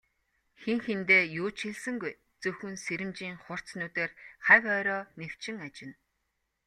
Хэн 0.61 0.79
хэндээ 0.85 1.23
юу 1.41 1.49
ч 1.57 1.59
хэлсэнгүй, 1.67 2.13
зөвхөн 2.41 2.75
сэрэмжийн 2.85 3.35
хурц 3.43 3.67
нүдээр 3.79 4.11
хавь 4.45 4.67
ойроо 4.75 5.01
нэвчин 5.19 5.57
ажна. 5.65 5.93